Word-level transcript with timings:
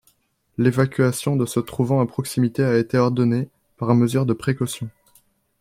L'évacuation 0.57 1.35
de 1.35 1.45
se 1.45 1.59
trouvant 1.59 2.01
à 2.01 2.07
proximité 2.07 2.63
a 2.63 2.75
été 2.75 2.97
ordonnée, 2.97 3.49
par 3.77 3.93
mesure 3.93 4.25
de 4.25 4.33
précaution. 4.33 4.89